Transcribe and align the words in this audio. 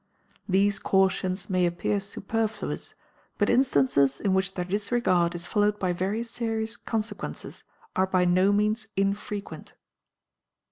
These 0.49 0.79
cautions 0.79 1.47
may 1.47 1.63
appear 1.67 1.99
superfluous, 1.99 2.95
but 3.37 3.51
instances 3.51 4.19
in 4.19 4.33
which 4.33 4.55
their 4.55 4.65
disregard 4.65 5.35
is 5.35 5.45
followed 5.45 5.77
by 5.77 5.93
very 5.93 6.23
serious 6.23 6.75
consequences 6.75 7.63
are 7.95 8.07
by 8.07 8.25
no 8.25 8.51
means 8.51 8.87
infrequent. 8.97 9.75